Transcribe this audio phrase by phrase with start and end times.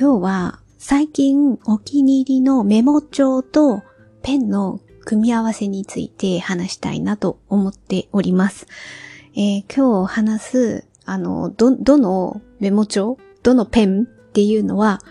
[0.00, 3.82] 今日は最近お気に入りのメモ帳と
[4.22, 8.66] ペンの組み合わせについて話したいなと思っております。
[9.34, 15.02] えー、今日話す、あの、ど、どのメモ帳どのペンっていうのは、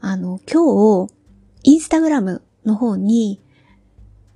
[0.00, 1.12] あの、今日、
[1.64, 3.40] インスタグラムの方に、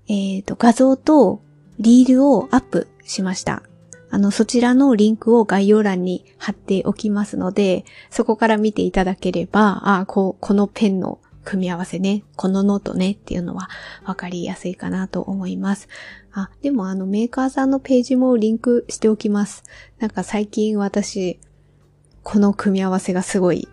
[0.09, 1.45] えっ、ー、と、画像と
[1.79, 3.63] リールをアップしました。
[4.13, 13.71] あの、そちらのリンクを概要欄に貼っておきますので、そこから見ていただければ、ああ、こう、このペンの組み合わせね、このノートねっていうのは
[14.05, 15.89] 分かりやすいかなと思います。
[16.31, 19.65] あ、でもあのメーカーさんのページもリンクしておきます。
[19.99, 21.41] なんか最近私、
[22.23, 23.67] この組み合わせがすごい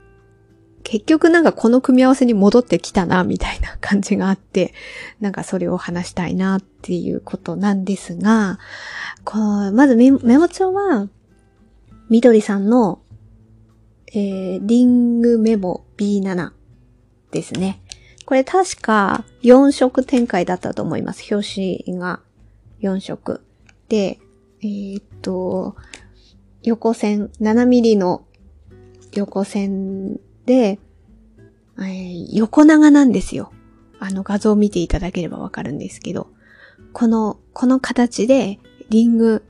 [0.90, 4.74] 結局なんかこの組み合わせに戻ってきたな、みたいな感じがあって、
[5.20, 8.58] なんかそれを話したいなっていうことなんですが、
[9.24, 11.08] こうまずメモ帳は、
[12.10, 13.04] みどりさんの、
[14.08, 16.54] えー、リングメモ B7
[17.30, 17.84] ですね。
[18.26, 21.24] これ確か4色展開だったと思います。
[21.32, 22.20] 表紙が
[22.82, 23.44] 4色。
[23.90, 24.18] で、
[24.64, 25.76] えー、っと、
[26.64, 28.26] 横線、7ミリの
[29.14, 30.20] 横線
[30.50, 30.80] で、
[31.82, 33.52] えー、横長なんですよ。
[34.00, 36.28] あの画像を見ていただければわかるんですけど、
[36.94, 39.44] この、この形でリング、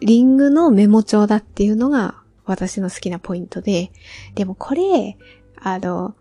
[0.00, 3.90] リングのメモ帳だっていうのが私の好きなポイントで、
[4.34, 5.16] でもこれ、
[5.56, 6.14] あの、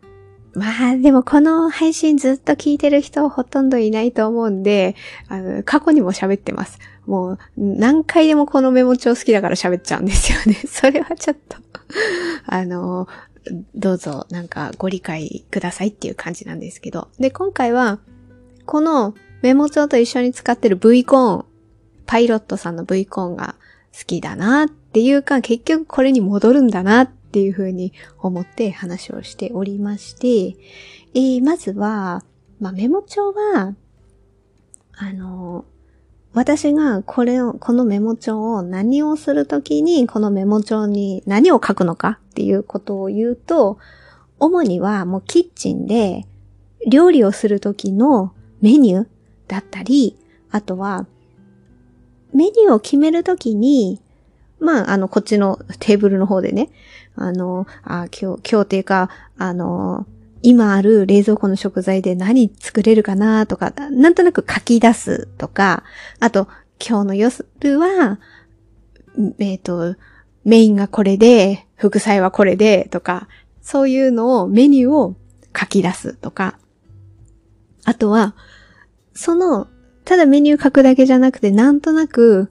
[0.54, 4.96] まあでもこの配信ずっと聞いてる人ほとんどいないと思うんで、
[5.28, 6.80] あの、過去にも喋ってます。
[7.06, 10.56] もう何回でもこのメモ帳好きだから喋っちゃうんですよね。
[10.68, 11.58] それはちょっと
[12.46, 13.08] あの、
[13.76, 17.08] どうぞなんかご理解くださいっていう感じなんですけど。
[17.20, 18.00] で、今回は、
[18.66, 21.46] このメモ帳と一緒に使ってる V コーン、
[22.06, 23.56] パイロットさんの V コーンが
[23.98, 30.58] 好きだなっていうか、結局これに戻るんだなっていうふうに思って話をしておりまして、
[31.14, 32.24] えー、まずは、
[32.60, 33.76] まあ、メモ帳は、
[35.00, 35.66] あの
[36.38, 43.80] 私がこれを、このメモ帳を何をするときにこのメモ帳に何を書くのかっていうことを言うと、
[44.38, 46.28] 主にはもうキッチンで
[46.88, 49.08] 料理をするときのメニュー
[49.48, 50.16] だったり、
[50.52, 51.08] あとは
[52.36, 54.00] メニューを決めるときに、
[54.60, 56.70] まあ、あの、こっちのテーブルの方でね、
[57.16, 59.10] あの、あ今日、今日っていうか、
[59.40, 60.06] あの、
[60.42, 65.84] 今ある冷蔵庫の食材で何作れるかなとか、なんとなく書き出すとか、
[66.20, 66.48] あと、
[66.80, 68.20] 今日の夜は、
[69.40, 69.96] えっ、ー、と、
[70.46, 73.28] メインがこれで、副菜はこれで、とか、
[73.62, 75.16] そういうのを、メニューを
[75.58, 76.58] 書き出すとか、
[77.84, 78.36] あとは、
[79.14, 79.68] その、
[80.06, 82.50] ただメニュー書くだけじゃなくて、なんとなく、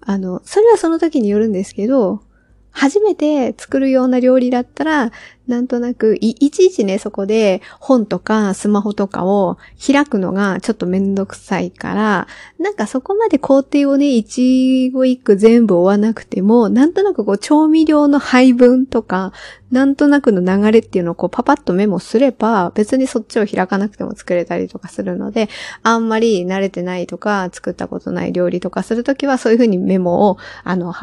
[0.00, 2.22] あの、それはその時によるんですけど、
[2.70, 5.10] 初めて作るような料理だったら、
[5.48, 19.32] なんとなくい、いちいちね、そこで本とかスマホとかを開くのがちょっとめんどくさいから、なんかそこまで工程をね、一語一句全部追わなくても、なんとなくこう調味料の配分とか、
[19.70, 25.48] なんとなくの流れっていうのをこうパパッとメモすれば、別にそっちを開かなくても作れたりとかするので、
[25.82, 30.94] あんまり慣れてないとか、作ったことない料理とかするときはそういうふうにメモを、あの、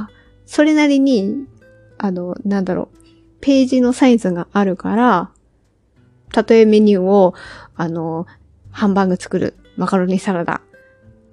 [0.45, 1.47] それなりに
[1.97, 2.97] あの、なんだろう、
[3.41, 5.31] ページのサイズがあるから、
[6.31, 7.33] たとえメニューを、
[7.75, 8.25] あの、
[8.71, 10.61] ハンバーグ作る、マカロニサラダ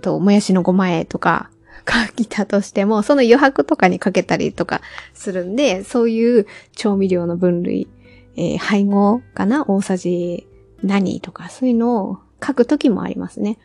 [0.01, 1.51] と、もやしのごまえとか、
[1.89, 4.81] 書いたとしても、その余白とかにかけたりとか
[5.15, 6.47] するんで、そういう
[6.77, 7.89] 調味料の分類、
[8.37, 9.65] えー、配合かな？
[9.67, 10.47] 大さじ
[10.83, 13.59] 何とか、そういうのを書くときもありますね。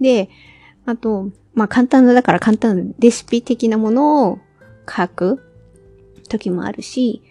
[0.00, 0.28] で、
[0.84, 4.38] あと、まあ簡単な、だから簡単なレシピ的なものを
[4.86, 5.42] 書く。
[6.28, 7.22] 時もあるし、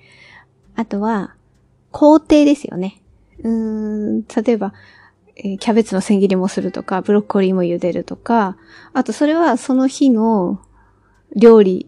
[0.75, 1.35] あとは、
[1.91, 3.01] 工程ですよね。
[3.43, 4.73] うーん、例えば、
[5.37, 8.57] え、キャベツの千切りもするとか、ブロッコリーも茹でるとか、
[8.93, 10.61] あとそれはその日の
[11.35, 11.87] 料理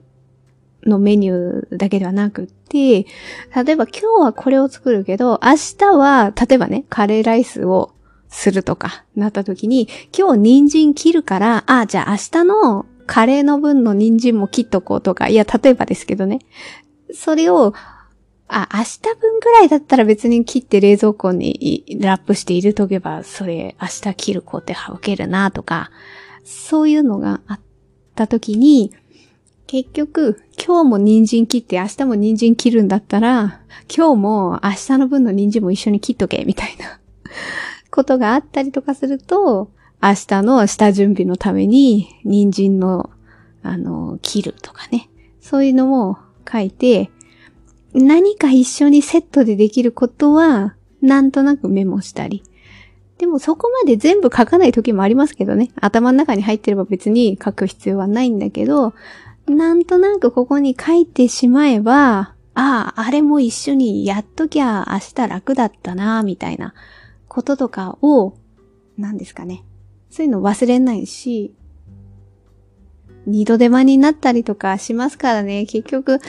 [0.86, 7.94] のメニューだけではなくって、例えば今日はこれを作るけど、明日は、例えばね、カレーライスを
[8.30, 9.88] するとかなった時に、
[10.18, 16.40] 今日人参切るから、あ、じゃあ明日のカレーの分の人参も切っとこうとか、いや、例えばですけどね。
[17.14, 17.74] それを、
[18.48, 25.92] あ、明日分ぐらいだったら別に切って冷蔵庫にラップして入れとけば、それ明日切る工程省けるなとか、
[26.44, 27.60] そういうのがあっ
[28.16, 28.94] た時に、
[29.68, 33.60] 結局、今日も人参切って明日も人参切るんだったら、
[33.94, 37.00] 今日も明日の分の人参も一緒に切っとけ、みたいな
[37.92, 39.72] ことがあったりとかすると、
[40.02, 43.10] 明日の下準備のために人参の、
[43.62, 45.10] あの、切るとかね。
[45.42, 46.18] そういうのも
[46.50, 47.10] 書いて、
[47.94, 52.44] 何か一緒にセットでできることはなんとなくメモしたり。
[53.18, 55.72] でもそこまで全部書かない時もありますけどね。
[55.82, 58.94] 頭の中に入ってれば別に書く必要はないんだけど、
[59.48, 66.74] なんとなくここに書いてしまえば、ああ、あれも一緒にやっときゃ明日楽だったな、みたいな
[67.28, 68.36] こととかを、
[68.98, 69.64] 何ですかね。
[70.10, 71.54] そういうの忘れないし、
[73.28, 75.66] 二度手間になったりとかしますからね。
[75.66, 76.20] 結局、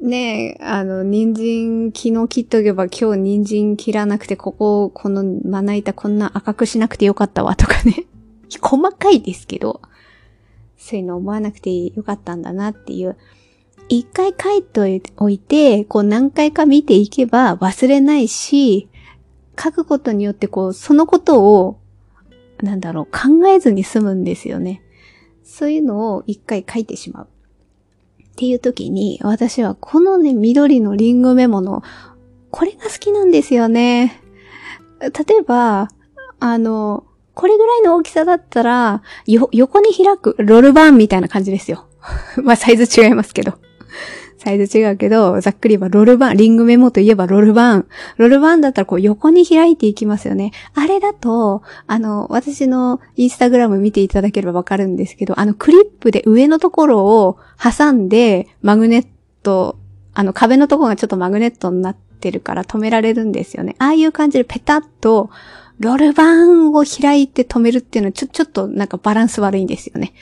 [0.00, 8.06] ねえ、あの、人参昨日切っとけば今日人参切らなくて、ここ、このまな板こんな赤くしなくてよかったわとかね。
[8.60, 9.82] 細かいですけど、
[10.78, 13.16] そういうの思わなくてよかったんだなっていう。
[13.88, 18.88] 一回書いておいて、こう何回か見ていけば忘れないし、
[19.62, 21.78] 書くことによってこう、そのことを、
[22.62, 24.82] なんだろう、考えずに済むんですよね。
[25.52, 27.28] そういうのを一回書いてしまう。
[28.24, 31.82] っていう時に、私はこのね、緑のリンゴメモの、
[32.50, 34.22] これが好きなんですよね。
[35.00, 35.10] 例
[35.40, 35.90] えば、
[36.40, 37.04] あの、
[37.34, 41.84] これぐらいの大きさだったら、よ、横に開く、ロールバーンみたいな感じですよ。
[42.42, 43.52] まあ、サイズ違いますけど。
[44.42, 47.88] サイズ違うけど、ざっくり言えばロールバーン、リングメモといえばロールバーン。
[48.16, 50.50] ロールバーンだったらこう横に開いていきますよね。
[50.74, 59.06] あれだと、あの、私のインスタグラム見ていただければわかるんですけど、あのクリップで上のところを挟んで、マグネッ
[59.44, 59.78] ト、
[60.14, 63.76] あの壁のところがちょっとマグネットになってるから止められるんですよね。
[63.78, 65.30] ああいう感じでペタッと、
[65.78, 70.12] ロールバーンを開いて止めるっていうのはちょ、ちょっとなんかバランス悪いんですよね。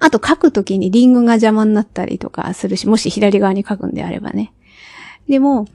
[0.00, 4.52] あと書くときにリングが邪魔になったりとかするし、もし左側に書くんであればね。
[5.28, 5.66] でも、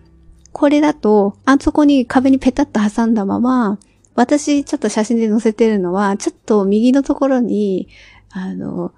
[0.51, 3.77] これだと、あそこに壁にペタッと挟んだまま、
[4.15, 7.87] 私ちょっと写真で載せてるのは、ちょっと右のところに、
[8.31, 8.93] あの、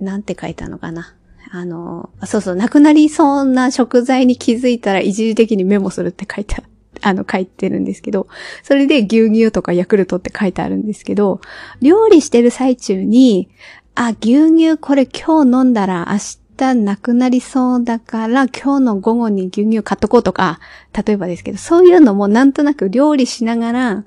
[0.00, 1.14] なんて書いたのかな。
[1.50, 6.64] あの、そうそう、なくなりそうな食材に気づいたら一時的にメモするって書いてある。
[7.00, 8.28] あの、書いてるんですけど、
[8.62, 11.40] それで牛乳とかヤクルトって書いてあるんですけど、
[11.80, 13.48] 料理してる最中に、
[13.94, 16.18] あ、牛乳これ今日飲んだら明
[16.56, 20.60] 日なくなりそうだから今日の午後に牛乳買っとこうとか、
[20.92, 24.04] 例えばですけど、そういうのもなんとなく料理しながら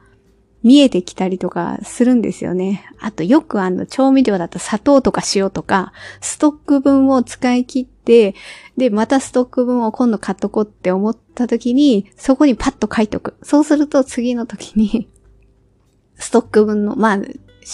[0.64, 2.90] 見えてきたりとかするんですよね。
[3.00, 8.34] あとよくあの調味料だと砂糖とか塩とか、ストック分を使い切って、
[8.78, 13.36] で、またストック分を今度買っとこうって思った時に、そこにパッと書いとく。
[13.44, 15.08] そうすると次の時に、
[16.16, 17.20] ストック分の、まあ、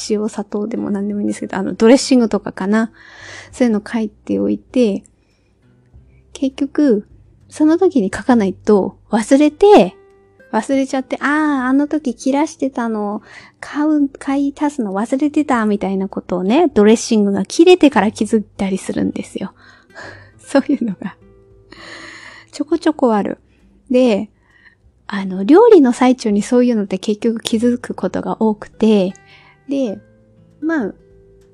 [0.10, 2.92] 塩砂糖でも何でもいいんですけど、あの、ドレッシングとかかな。
[3.52, 5.04] そういうの書いておいて、
[6.34, 7.08] 結局、
[7.50, 9.96] その時に書かないと忘れて、
[10.52, 13.22] 忘れちゃって、ああ、あの時切らしてたの、
[13.60, 19.54] 買う、買い足すの忘れてた、みたいなことをね、ドレッシングが切れてから気づいたりするんですよ。
[20.40, 21.16] そういうのが
[22.52, 23.40] ちょこちょこある。
[23.90, 24.30] で、
[25.08, 29.14] あの、料理の最中にそういうのって結局気づくことが多くて、
[29.70, 30.00] で、
[30.60, 30.94] まあ、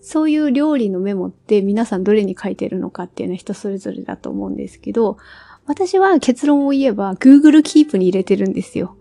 [0.02, 5.18] そういう料理のメモって皆さんどれに書いてるのかっていうのは人それぞれだと思うんですけど、
[5.66, 8.96] 私は結論を言えば Google Keep に入れてるんですよ。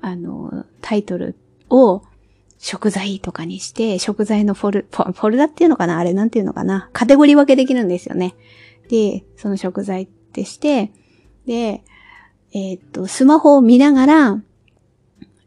[0.00, 1.36] あの、タイトル
[1.68, 2.02] を
[2.58, 5.98] 食材とかにして、食材のフォル、フォルダっていうのかな？
[5.98, 6.90] あれなんていうのかな？
[6.92, 8.36] カテゴリー分けできるんですよね。
[8.88, 10.92] で、その食材ってして、
[11.44, 11.82] で、
[12.52, 14.42] えー、っと、スマホを見ながら、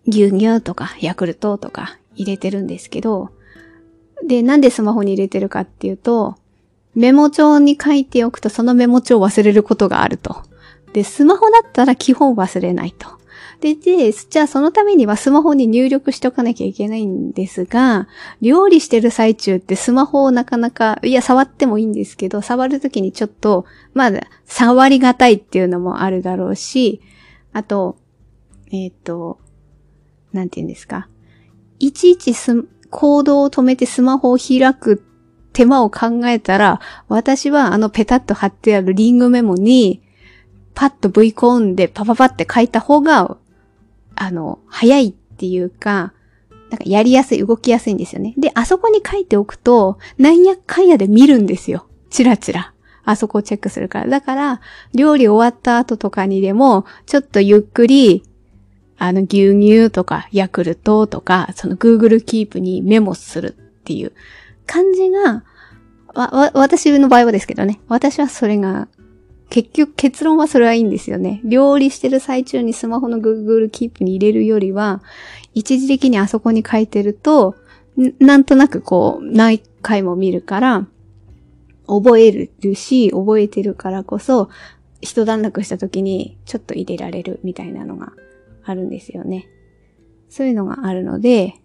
[0.07, 3.31] 牛乳とかヤクルトとか入れてるんですけど、
[4.27, 6.35] で、なんでスマホに入れてるかっていうと、
[6.93, 10.43] メモ帳に書いておくとそのメモ帳を忘れることがあると。
[10.93, 13.07] で、スマホだったら基本忘れないと。
[13.61, 18.07] で、で、じゃあそのためにはスマホに入力しておかなきゃいけないんですが、
[18.41, 27.01] 料理してる最中ってスマホをなかなか、いや、触ってもいいんですけど、触るときにちょっと、まだ、触りがたいっていうのもあるだろうし、
[27.53, 27.97] あと、
[28.71, 29.39] えっ、ー、と、
[30.31, 31.07] なんて言うんですか？
[31.79, 35.03] いちいちす、行動を止めてスマホを開く
[35.53, 40.01] 手間を考えたら、私はあのペタッと貼ってあるリングメモに、
[40.75, 43.38] パッと V コーンでパパパって書いた方が、
[44.15, 46.13] あの、早いっていうか、
[46.69, 48.33] なんかやりやすい、動きやすいんですよね。
[48.38, 51.88] で、あそこに書いておくと、なんやかんやで見るんですよ。
[52.09, 52.74] チラチラ。
[53.05, 54.07] あそこをチェックするから。
[54.07, 54.62] だから、
[54.93, 58.24] 料理終わった後とかにでも、ちょっとゆっくり
[59.00, 64.12] あの牛乳とかヤクルトとか、その Google Keep にメモするっていう
[64.68, 65.44] 感じが、
[66.13, 67.79] わ、わ、私の場合はですけどね。
[67.88, 68.89] 私はそれが、
[69.50, 71.39] 結局結論はそれはいいんですよね。
[71.46, 75.01] 料理してる最中にスマホの Google Keep に入れるよりは、
[75.53, 77.56] 一時的にあそこに書いてると、
[78.20, 80.88] なんとなくこう、何回も見るから、
[81.88, 84.50] 覚えるし、覚えてるからこそ、
[85.00, 88.12] 一段落した時にちょっと入れられるみたいなのが
[88.69, 89.47] あるんですよね。
[90.29, 91.55] そういうのがあるので、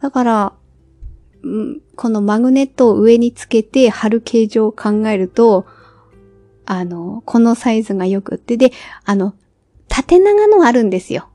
[0.00, 0.52] だから、
[1.96, 5.66] このマグネットを上につけて貼る形状を考えると、
[6.64, 8.72] あの、このサイズがよくって、で、
[9.04, 9.34] あの、
[9.88, 11.28] 縦長のあるんですよ。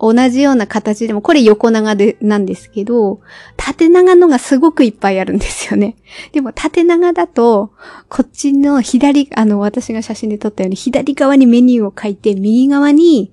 [0.00, 3.20] 同じような形でも、これ横長で、なんですけど、
[3.56, 5.96] 縦長のがすごくいっぱいあるんですよね。
[6.32, 7.72] でも縦長だと、
[8.08, 13.32] こっちの左、あの、私が写真で撮ったように、左側にメニューを書いて、右側に、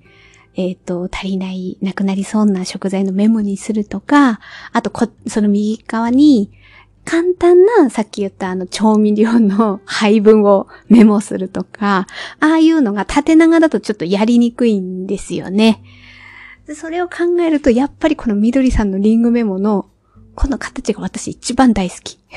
[0.56, 4.40] えっ、ー、と、足りない、なくなりそうな食材のメモにするとか、
[4.72, 6.50] あとこ、その右側に、
[7.04, 12.08] 簡単な、さっき言ったあの調味料の配分をメモするとか、
[12.40, 15.84] ああいうのが縦長だとちょっとやりにくいんですよね。
[16.74, 19.88] それを考えると、やっぱりこの緑さんのリングメモの、
[20.34, 22.18] この形が私一番大好き。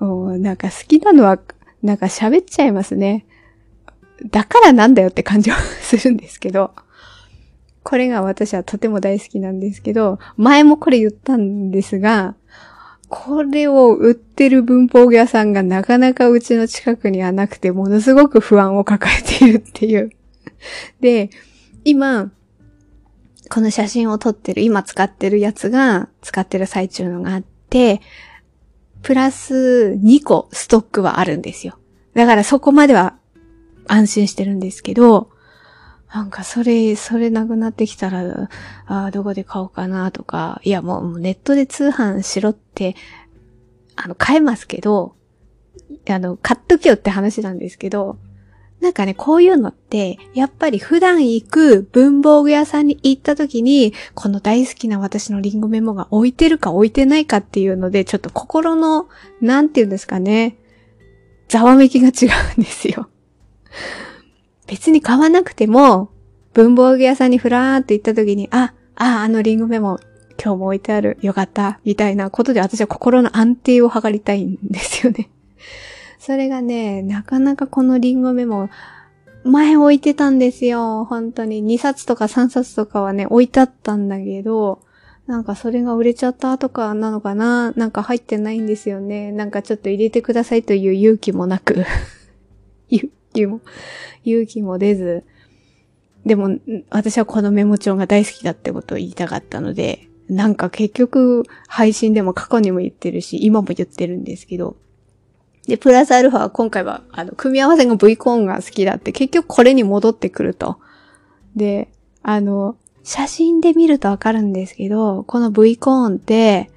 [0.00, 1.38] おなんか好きなのは、
[1.82, 3.26] なんか喋っちゃいますね。
[4.30, 6.72] だからなんだよって感じはするんですけど。
[7.82, 12.36] これが私はとても大好きなんですけど、前もこれ言ったんですが、
[13.08, 20.10] これを売ってる文房具屋さんがなかなかうちの近くにはなくて、ものすごく不安を抱えているっていう。
[21.00, 21.30] で、
[21.84, 22.30] 今、
[23.50, 28.00] この写真を撮ってる、今使ってるやつが、使ってる最中のがあって、
[29.02, 31.76] プラス2個ストックはあるんですよ。
[32.14, 33.16] だからそこまでは
[33.86, 35.30] 安心してるんですけど、
[36.12, 38.48] なんかそれ、それなくなってきたら、
[38.86, 42.94] ああ、どこで買おうかなとか、いやもうネットで通販しろって、
[43.96, 45.14] あの、買えますけど、
[46.08, 48.18] あの、買っとけよって話なんですけど、
[48.82, 59.08] なんかね、こういうのって、やっぱり普段行く文房具屋さんに行った時に、この大好きな私のリンゴメモが置いてるか置いてないかっていうので、ちょっと心の、
[59.40, 60.56] なんて言うんですかね、
[61.48, 63.08] ざわめきが違うんですよ。
[64.66, 66.10] 別に買わなくても、
[66.54, 69.98] 文房具屋さんにふらーって行った時に、あ、あ、あのリンゴメモ、
[70.42, 75.30] 今日も置いてある、よかった、みたいなことで私は心の安定を図りたいんですよね。
[76.18, 78.68] それがね、なかなかこのリンゴメモ、
[79.44, 81.04] 前置いてたんですよ。
[81.04, 81.64] 本当に。
[81.76, 84.80] 2冊とか3冊とかはね、置いてあったんだけど、
[85.26, 87.72] なんかそれが売れちゃったとかなのかな？
[87.72, 89.32] なんか入ってないんですよね。
[89.32, 91.84] なんかちょっと入れてくださいという勇気もなく
[93.32, 93.60] 気も、
[94.24, 95.24] 勇気も出ず。
[96.24, 96.58] でも、
[96.90, 104.76] 私はこのメモ帳が大好きだってことを言いたかったので、なんか結局配信でも過去にも言ってるし、今も言ってるんですけど、
[105.66, 110.78] で、プラスアルファは今回は、あの、組み合わせが V コーンが好きだって、結局これに戻ってくると。
[111.54, 111.88] で、
[112.22, 116.70] あの、写真で見るとわかるんですけど、この V コーンって、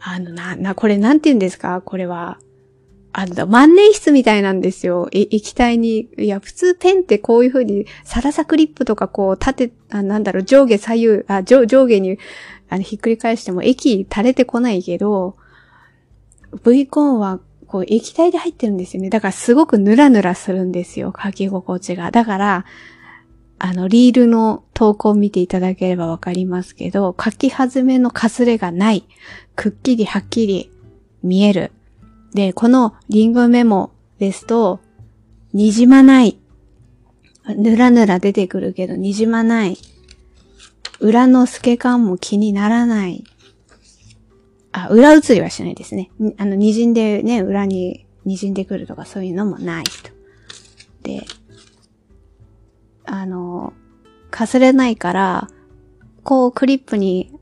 [0.00, 1.80] あの、な、な、これなんて言うんですか？
[1.80, 2.38] これは。
[3.12, 5.08] あの、万年筆みたいなんですよ。
[5.12, 6.08] 液体に。
[6.16, 12.18] いや、普通ペンってこういう風に、サラサクリップとかこう、縦、あなんだろう、上下左右、あ、上上下に、
[12.68, 15.36] あの、ひっくり返しても液垂れてこないけど、
[16.64, 19.10] V コーンはこう液体で入ってるんですよね。
[19.10, 21.12] だからすごくヌラヌラするんですよ。
[21.16, 22.10] 書き心地が。
[22.10, 22.64] だから、
[23.58, 29.04] あの、リールの投稿を見ていただければわかりますけど、書き始めのかすれがない。
[29.54, 30.70] くっきりはっきり
[31.22, 31.72] 見える。
[32.34, 34.80] で、このリンゴメモですと、
[35.54, 36.38] 滲まない。
[37.56, 39.76] ぬらぬら出てくるけど滲まない。
[41.00, 43.24] 裏の透け感も気にならない。
[44.72, 46.10] あ、裏映りはしないですね。
[46.36, 49.90] あの、滲んでね、裏に滲んでくるとかそういうのもないと。
[51.02, 51.24] で、
[53.04, 53.72] あの、
[54.30, 55.48] かすれないから、
[56.22, 57.32] こうクリップに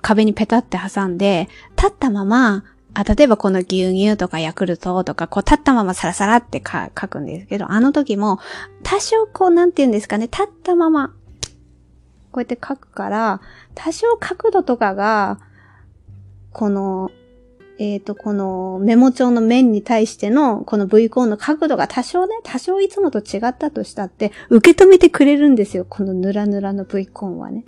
[0.00, 2.64] 壁にペタって挟んで、立ったまま、
[2.94, 8.40] あ、例えばこの牛乳とかヤクルトとか、こう立ったままサラサラって書くんですけど、あの時も、
[8.82, 11.08] 多少こう、なんて言うんですかね、立ったまま、
[12.32, 13.40] こうやって書くから、
[13.74, 15.38] 多少角度とかが、
[16.52, 17.10] この、
[17.78, 25.86] えっ、ー、と、このメモ帳の面に対しての、この V コーンの角度が多少ね、多少いつもと違ったとしたって、受け止めてくれるんですよ。
[25.88, 27.64] このヌラヌラの V コーンはね。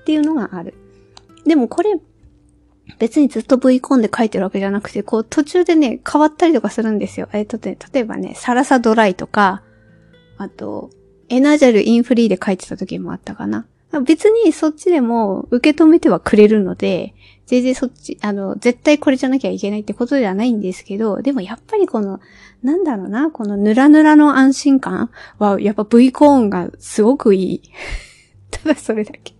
[0.00, 0.74] っていうのがある。
[1.44, 2.00] でもこれ、
[2.98, 7.28] 別にずっと V コンで書いてるわけじゃなくて、こう途中でね、変わったりとかするんですよ。
[7.32, 9.62] えっ、ー、とね、例えばね、サラサドライとか、
[10.38, 10.90] あと、
[11.28, 13.66] エナジャルインフリーで書いてた時もあったかな。
[14.00, 17.14] 別にそっちでも受け止めてはくれるので、
[17.46, 22.20] 全然そっち、あの、絶対これじゃなきゃいけないってことではないんですけど、でもやっぱりこの、
[22.62, 27.62] なんだろうな、このヌラヌラの安心感は、やっぱ V コーンがすごくいい。
[28.50, 29.34] ただそれだけ。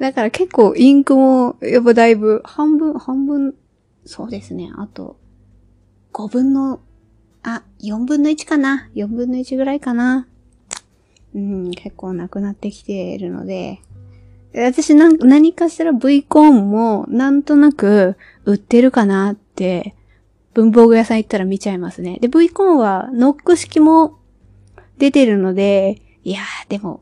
[0.00, 3.54] だから結構インクも、やっぱだいぶ、半分、半分、
[4.04, 5.16] そうですね、あと、
[6.12, 6.80] 5分の
[7.42, 10.26] あ、4分の1かな ?4 分の1ぐらいかな
[11.34, 13.80] うん、結構なくなってきているので、
[14.54, 19.94] 私な何かしら V コーンもなんとなく売ってるかなって
[20.54, 22.18] 文房具屋さん行ったら見ちゃいますね。
[22.20, 24.18] で、V コーンはノック式も
[24.98, 27.00] 出てるので、いやー、でも、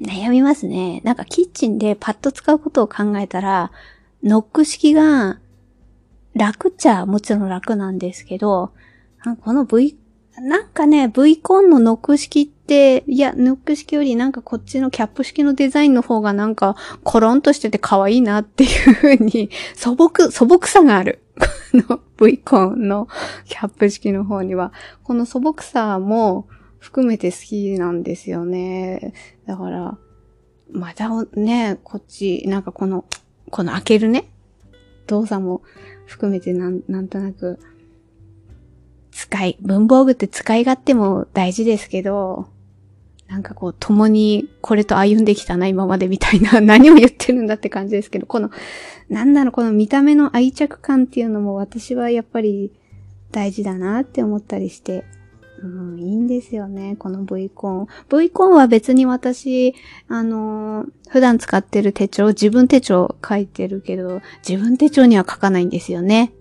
[0.00, 1.00] 悩みますね。
[1.04, 3.70] なんかキッチンでパッと使うことを考えたら、
[4.22, 5.38] ノック式が
[6.34, 8.72] 楽っちゃもちろん楽なんですけど、
[9.42, 9.98] この V、
[10.38, 21.22] なんかね、V コンのノック式って、いや、ノック式よりなんかこっちのキャップ式のデザインの方がなんかコロンとしてて可愛いなっていう風に素朴、素朴さがある。
[21.38, 23.08] この V コンの
[23.44, 24.72] キャップ式の方には。
[25.02, 26.46] この素朴さも
[26.80, 29.12] 含めて好きなんですよね。
[29.46, 29.98] だから、
[30.72, 33.04] またね、こっち、なんかこの、
[33.50, 34.24] この開けるね、
[35.06, 35.62] 動作も
[36.06, 37.60] 含めてなん、なんとなく、
[39.12, 42.48] 使い、文房具って使い勝手も大事ですけど、
[43.28, 48.50] なんかこう、共にこれと歩んできたな、今までみたいな、 何を言ってるんだって感じですけど、この、
[49.08, 52.72] なんだろう、この見た目の愛着感っていうのも私はやっぱり
[53.30, 55.04] 大事だなって思ったりして、
[55.62, 57.88] うん、いいんですよね、この V コン。
[58.08, 59.74] V コンは別に私、
[60.08, 66.32] あのー、普段使ってる手帳、自分手帳書いてるけど、自分手帳には書かないんですよね。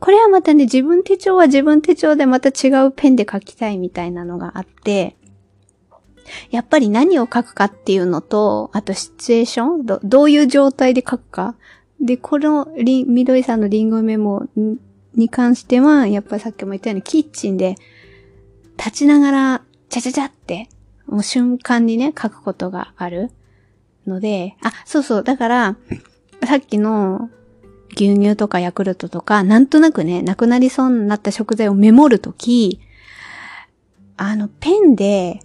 [0.00, 5.16] これはまたね、自分手帳は自分手帳でまた違うペンで書きたいみたいなのがあって、
[6.50, 11.54] やっぱり何を書くかっていうのと、あとシチュエーションどどういう状態で書くか。
[12.00, 14.46] で、このり、緑さんのリンゴメモ
[15.14, 17.76] に関しては、やっぱりさっきも言ったようにキッチンで
[18.76, 20.68] 立ちながら、ちゃちゃちゃって、
[21.06, 23.30] もう瞬間にね、書くことがある
[24.06, 25.76] ので、あ、そうそう、だから、
[26.46, 27.30] さっきの
[27.94, 32.80] 牛乳とかヤクルトとか、なんとなくね、なくなりそうになった食材をメモるとき、
[34.16, 35.40] あの、ペンで、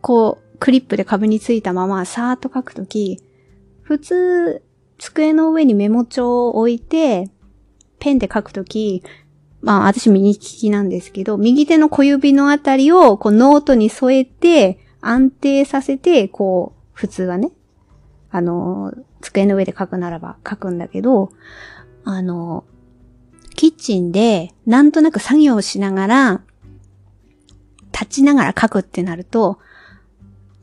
[0.00, 3.22] こう、クリップで壁についたまま、さーっと書くとき、
[3.82, 4.62] 普通、
[4.98, 7.30] 机の上にメモ帳を置いて、
[7.98, 9.02] ペンで書くとき、
[9.62, 17.52] まあ私右利きなんですけど、右手の小指のあたりをこうノートに添えて安定させて、こう、普通はね、
[18.30, 21.30] あの、机の上で書くならば書くんだけど、
[22.04, 22.64] あの、
[23.54, 26.42] キッチンでなんとなく作業をしながら、
[27.92, 29.58] 立ちながら書くってなると、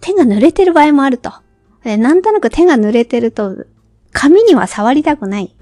[0.01, 1.31] 手が濡れてる場合もあると。
[1.83, 3.65] でなんとなく手が濡れてると、
[4.12, 5.55] 紙には触りたくない。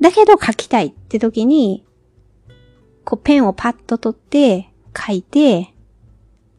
[0.00, 1.85] だけど書きたいって時に、
[3.06, 5.72] こうペンをパッと取って書いて、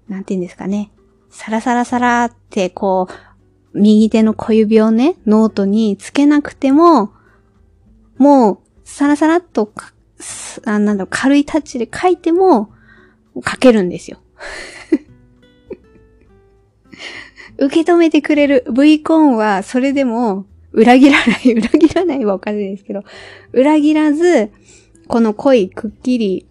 [0.07, 0.91] なんて言うんですかね。
[1.29, 3.09] サラサラサラってこ
[3.73, 7.11] う、右手の小指をね、ノートにつけなくても、
[8.17, 9.73] もう、サラサラっと、
[10.65, 12.71] あなんだろ、軽いタッチで書いても、
[13.45, 14.19] 書けるんですよ。
[17.59, 23.03] 受け止めてくれる V コーンは、それでも、裏切らない、裏切らないはおかしいですけど、
[23.51, 24.49] 裏切らず、
[25.07, 26.47] この濃いくっきり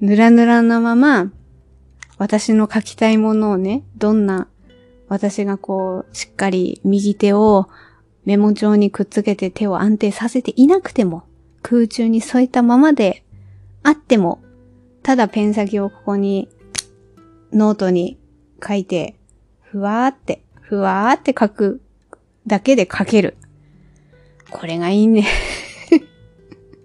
[0.00, 1.30] ぬらぬらなまま、
[2.18, 4.48] 私の書きたいものをね、どんな、
[5.08, 7.68] 私がこう、しっかり右手を
[8.24, 11.22] メモ帳にくっつけて手を安定させていなくても、
[11.62, 13.22] 空中に添えたままで
[13.82, 14.42] あっても、
[15.02, 16.48] ただペン先をここに、
[17.52, 18.18] ノートに
[18.66, 19.16] 書いて、
[19.62, 21.80] ふわーって、ふわーって書く
[22.46, 23.36] だけで書ける。
[24.50, 25.26] これがいいね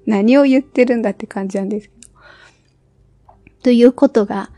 [0.06, 2.06] 何を言ってるんだって感じなんですけど。
[3.64, 4.52] ということが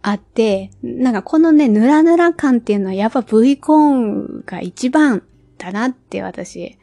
[0.00, 5.22] あって、なんかこのね、ヌラヌラ感っていうのはやっぱ V コーンが一番
[5.58, 6.78] だなって私、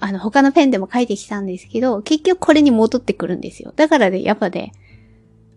[0.00, 3.72] あの他のペンでも書いてきたんですけど、結局これに戻ってくるんですよ。
[3.74, 4.72] だからね、やっぱね、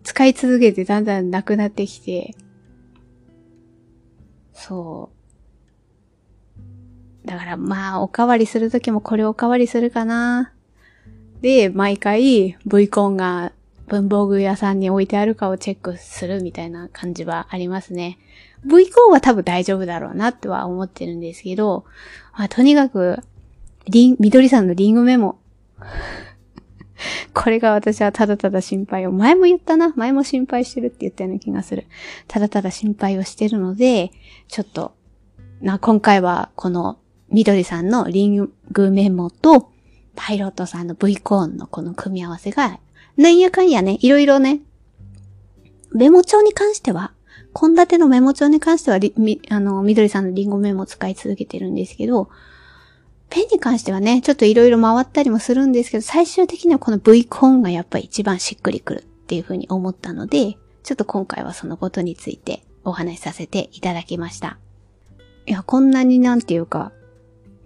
[0.04, 2.34] 使い続けてだんだんなくなってきて、
[4.54, 5.10] そ
[7.24, 7.28] う。
[7.28, 10.52] だからまあ、おかわりするときもこれおかわりするかな。
[11.40, 13.52] で、毎回 V コンが
[13.88, 18.18] 文房具屋さんに置いてあるかをチェックするみたいな感じはありますね。
[18.64, 21.84] V コンは多分大丈夫だろうなっては思ってるんですけど、
[22.36, 23.20] まあ、とにかく、
[23.88, 25.38] リン、緑さんのリングメモ。
[27.34, 31.86] これが私はただただ心配を、前も言ったな、前も心配してるって言ったような気がする。
[32.26, 34.10] ただただ心配をしてるので、
[34.48, 34.94] ちょっと、
[35.60, 36.98] な、今回はこの
[37.30, 39.70] 緑さんのリングメモと、
[40.16, 42.80] パイロットさんの V コーンのこの組み合わせが、
[43.16, 44.60] なんやかんやね、いろいろね、
[45.92, 47.12] メモ帳に関しては、
[47.58, 52.28] 献立のメモ帳に関しては、み、あの、みどりさんのリングメモを使い続けてるんですけど、
[53.30, 59.04] ペンに関してはね、ちょっといろいろ回ったりもするんですけど、最終的にはこの V コーンがやっぱり一番しっくりくる。
[59.26, 64.56] っていうふうに思ったので、ちょっと今回はそのことについてお話しさせていただきました。
[65.46, 66.92] いや、こんなになんていうか、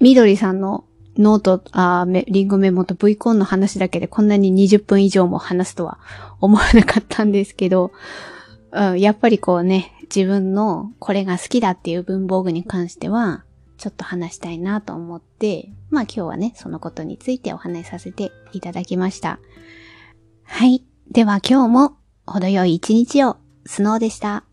[0.01, 0.85] みどりさんの
[1.19, 5.99] ノート、あリンゴメモと V コンの話だけでこんなに20分以上も話すとは
[6.41, 7.93] 思わなかったんですけど、
[8.73, 13.45] うん、やっぱりこうね、自分のこれが好きだっていう文房具に関しては、
[13.77, 19.41] ちょっと話したいなと思って、まあ今日はね、そのことについてお話しさせていただきました。
[20.45, 20.85] はい。
[21.11, 21.97] では今日も
[22.27, 24.45] 程よい一日を、スノーでした。